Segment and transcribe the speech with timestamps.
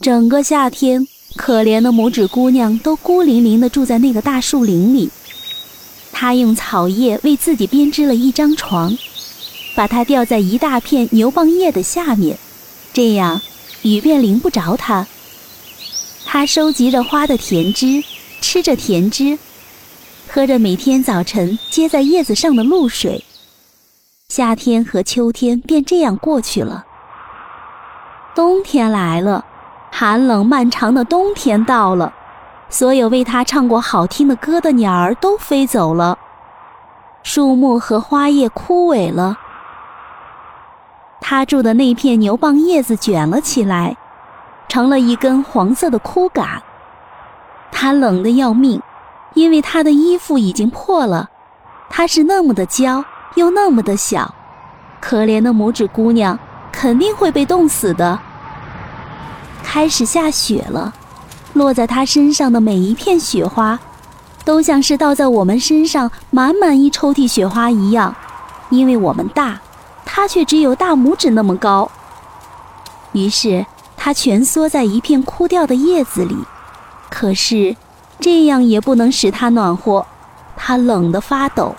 [0.00, 5.10] 整个夏天，可怜的拇指姑娘都孤零零地住在那个大树林里。
[6.12, 8.96] 她用草叶为自己编织了一张床，
[9.74, 12.38] 把它吊在一大片牛蒡叶的下面，
[12.92, 13.40] 这样
[13.82, 15.06] 雨便淋不着她。
[16.26, 18.04] 她收集着花的甜汁，
[18.42, 19.38] 吃着甜汁，
[20.28, 23.24] 喝着每天早晨接在叶子上的露水。
[24.28, 26.84] 夏天和秋天便这样过去了。
[28.34, 29.44] 冬天来了。
[29.98, 32.12] 寒冷漫长的冬天到了，
[32.68, 36.18] 所有为他唱过好听的歌的鸟儿都飞走了，
[37.22, 39.38] 树木和花叶枯萎了。
[41.18, 43.96] 他住的那片牛蒡叶子卷了起来，
[44.68, 46.62] 成了一根黄色的枯杆。
[47.72, 48.82] 他冷得要命，
[49.32, 51.30] 因为他的衣服已经破了。
[51.88, 53.02] 他是那么的娇，
[53.36, 54.34] 又那么的小，
[55.00, 56.38] 可怜的拇指姑娘
[56.70, 58.18] 肯定会被冻死的。
[59.76, 60.94] 开始下雪了，
[61.52, 63.78] 落在他身上的每一片雪花，
[64.42, 68.16] 都像是倒在我们身上满满一抽屉雪花一样。
[68.70, 69.60] 因为我们大，
[70.06, 71.90] 他却只有大拇指那么高。
[73.12, 73.66] 于是
[73.98, 76.38] 他蜷缩在一片枯掉的叶子里，
[77.10, 77.76] 可是
[78.18, 80.06] 这样也不能使他暖和，
[80.56, 81.74] 他冷得发抖。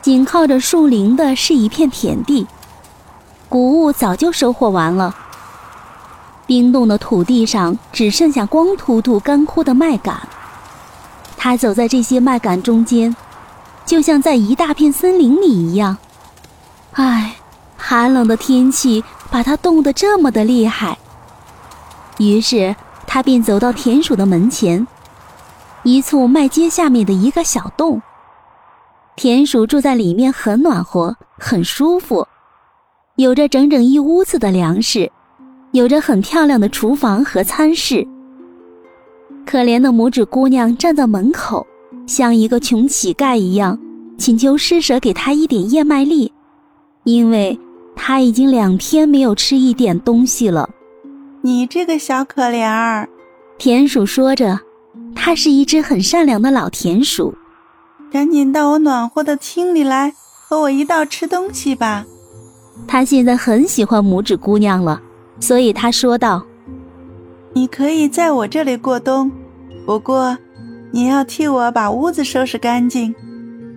[0.00, 2.46] 紧靠着树林的是一片田地，
[3.48, 5.12] 谷物早就收获完了。
[6.48, 10.18] 冰冻的土地上只剩下光秃秃、干枯的麦秆。
[11.36, 13.14] 他走在这些麦秆中间，
[13.84, 15.98] 就像在一大片森林里一样。
[16.92, 17.36] 唉，
[17.76, 20.96] 寒冷的天气把他冻得这么的厉害。
[22.16, 22.74] 于是
[23.06, 24.88] 他便走到田鼠的门前，
[25.82, 28.00] 一簇麦秸下面的一个小洞。
[29.16, 32.26] 田鼠住在里面，很暖和，很舒服，
[33.16, 35.12] 有着整整一屋子的粮食。
[35.72, 38.06] 有着很漂亮的厨房和餐室。
[39.46, 41.66] 可怜的拇指姑娘站在门口，
[42.06, 43.78] 像一个穷乞丐一样，
[44.16, 46.32] 请求施舍给她一点燕麦粒，
[47.04, 47.58] 因为
[47.96, 50.68] 她已经两天没有吃一点东西了。
[51.42, 53.08] 你这个小可怜儿，
[53.58, 54.58] 田鼠说着，
[55.14, 57.34] 它是一只很善良的老田鼠。
[58.10, 60.12] 赶紧到我暖和的厅里来，
[60.48, 62.04] 和我一道吃东西吧。
[62.86, 65.00] 它现在很喜欢拇指姑娘了。
[65.40, 66.44] 所以他说道
[67.54, 69.30] ：“你可以在我这里过冬，
[69.86, 70.36] 不过
[70.90, 73.14] 你要替我把屋子收拾干净，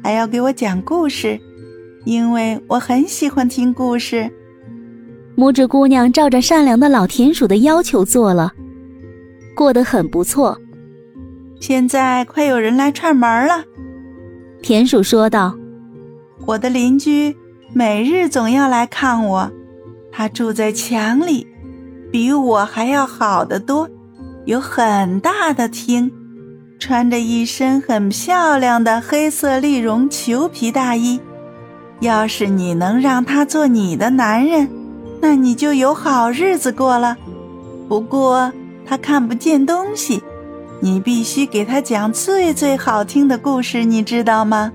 [0.03, 1.39] 还要给我讲故事，
[2.05, 4.29] 因为我很喜欢听故事。”
[5.37, 8.51] 拇指姑娘照着善良的老田鼠的要求做了，
[9.55, 10.57] 过得很不错。
[11.59, 13.63] 现在快有人来串门了，
[14.61, 15.55] 田鼠说道
[16.45, 17.35] ：“我的邻居
[17.71, 19.51] 每日总要来看我，
[20.11, 21.47] 他住在墙里。”
[22.11, 23.89] 比我还要好得多，
[24.45, 26.11] 有很大的厅，
[26.77, 31.19] 穿着一身很漂亮的黑色丽绒裘皮大衣。
[32.01, 34.67] 要是你能让他做你的男人，
[35.21, 37.15] 那你就有好日子过了。
[37.87, 38.51] 不过
[38.85, 40.21] 他看不见东西，
[40.81, 44.71] 你必须给他讲最最好听的故事，你知道吗？